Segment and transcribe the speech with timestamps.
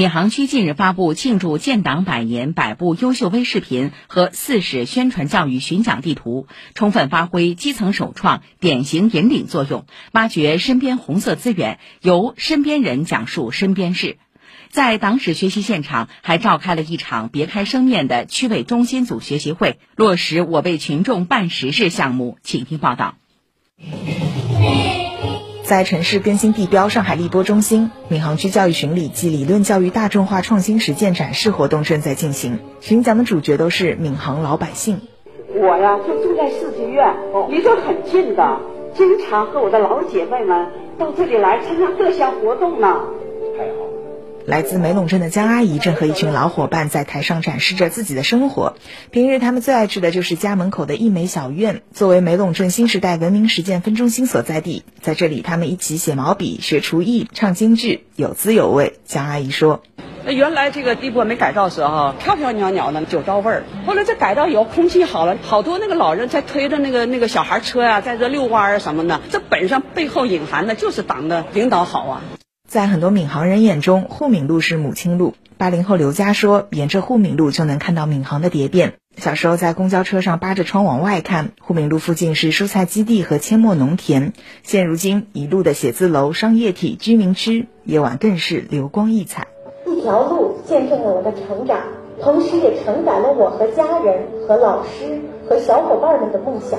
[0.00, 14.16] 闵行区近日发布庆祝建党百年百部优秀微视频和四史宣传教育巡讲地图，充分发挥基层首创、典型引领作用，挖掘身边红色资源，由身边人讲述身边事。
[14.70, 22.38] 在党史学习现场，还召开了一场别开生面的区委中心组学习会，落实我为群众办实事项目。
[22.42, 23.16] 请听报道。
[25.70, 32.58] 在城市更新地标上海立波中心，闵行区教育巡礼暨理论教育大众化创新实践展示活动正在进行。
[32.80, 35.00] 巡讲的主角都是闵行老百姓。
[35.54, 37.14] 我呀，就住在市剧院，
[37.50, 38.58] 离这很近的，
[38.94, 40.66] 经常和我的老姐妹们
[40.98, 43.02] 到这里来参加各项活动呢。
[43.56, 43.99] 太好。
[44.46, 48.74] 来自梅陇镇的江阿姨正和一群老伙伴在台上展示着自己的生活。
[49.10, 51.82] 平日他们最爱去的就是家门口的一美小院。
[51.92, 58.94] 作为梅陇镇新时代文明实践分中心所在地，在这里他们一起写毛笔、学厨艺、唱京剧，有滋有味。
[59.04, 59.82] 江阿姨说
[60.26, 63.64] ：“原来这个地坡没改造时候，飘飘袅袅的酒糟味儿。
[63.86, 69.20] 后来这改造以后，空气好了，好多那个老人在推着那个那个小孩车呀，在这遛弯儿什么的。
[69.30, 72.22] 这本上背后隐含的就是党的领导好啊。”
[72.70, 75.34] 在很多闵行人眼中，沪闵路是母亲路。
[75.58, 78.92] 八零后刘佳说：“沿着沪闵路就能看到闵行的蝶变。
[79.16, 84.34] 小时候在公交车上扒着窗往外看，沪闵路附近是蔬菜基地和阡陌农田。
[84.62, 89.48] 现如今，一路的写字楼、商业体、居民区，夜晚更是流光溢彩。
[89.88, 91.80] 一条路见证了我的成长，
[92.22, 96.78] 同时也承载了我和家人、和老师、和小伙伴们的梦想。”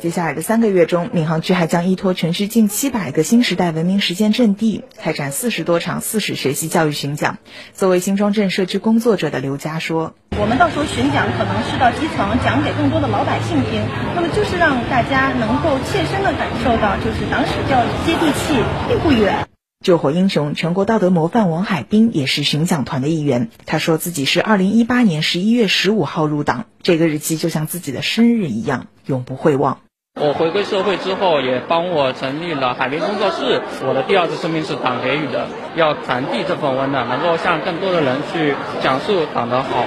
[0.00, 7.36] 接下来的三个月中，闵行区还将依托全区近七百个新时代文明实践阵地，开展四十多场四史学习教育巡讲。
[7.74, 13.84] 作为新庄镇社区工作者的刘佳说：“我们到时候巡讲可能是到基层，讲给更多的老百姓听，
[14.16, 19.46] 那么就是让大家能够切身的感受到，就是党史教育接地气，并不远。”
[19.84, 23.50] 救火英雄、全国道德模范王海滨也是巡讲团的一员。
[23.66, 29.80] 他说自己是二零一八年十一月十五号入党，这个日期就像自己的生日一样，永不会忘。
[30.16, 33.62] 我回归社会之后，也帮我成立了海滨工作室。
[33.86, 39.86] 我的第二次生命是党给予的，要传递这份温暖，能够向更多的人去讲述党的好。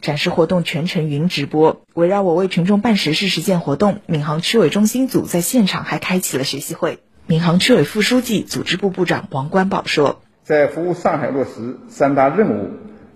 [0.00, 7.00] 展示活动全程云直播，围绕我为群众办实事实践活动，闵行区委中心组在现场还开启了学习会。
[7.26, 12.70] 闵行区委副书记、组织部部长王关宝说：“在服务上海落实三大任务、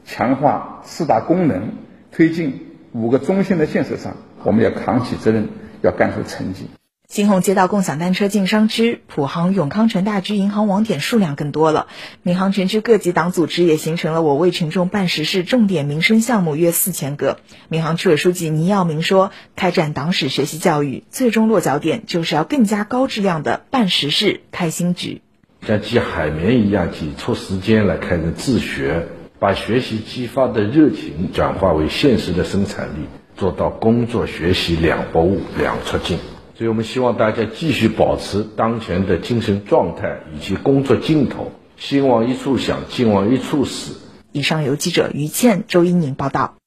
[0.04, 1.72] 强化四大功能、
[2.12, 5.48] 推进五个中心的建设上，我们要扛起责任。”
[5.82, 6.66] 要干出成绩。
[7.08, 11.88] 新鸿街道共享单车进商区，浦航永康城大居银行网点数量更多了。
[12.22, 17.36] 闵行全区各级党组织也形成了我为群众办实事重点民生项目约四千个。
[17.68, 25.20] 闵行区委书记倪耀明说：“开展党史学习教育，最终落脚点就是要更加高质量的办实事、开新局。
[25.66, 29.06] 像挤海绵一样挤出时间来开展自学，
[29.38, 33.06] 把学习激发的热情转化为现实的生产力。”
[33.42, 36.16] 做到工作学习两不误、两促进，
[36.56, 43.94] 所以我们希望大家继续保持当前的精神状态以及工作劲头，心往一处想，劲往一处使。
[44.30, 46.61] 以上由记者于倩、周一宁报道。